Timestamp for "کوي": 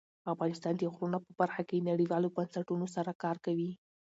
3.45-3.71